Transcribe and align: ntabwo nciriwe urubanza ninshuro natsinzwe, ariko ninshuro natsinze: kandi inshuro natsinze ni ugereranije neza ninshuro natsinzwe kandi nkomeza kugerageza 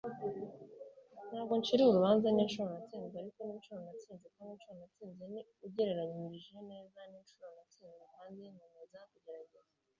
ntabwo 1.29 1.53
nciriwe 1.59 1.89
urubanza 1.91 2.27
ninshuro 2.31 2.67
natsinzwe, 2.73 3.15
ariko 3.19 3.39
ninshuro 3.47 3.79
natsinze: 3.85 4.25
kandi 4.35 4.51
inshuro 4.53 4.75
natsinze 4.81 5.23
ni 5.31 5.39
ugereranije 5.65 6.55
neza 6.69 6.99
ninshuro 7.11 7.45
natsinzwe 7.57 8.03
kandi 8.15 8.41
nkomeza 8.53 8.99
kugerageza 9.11 9.69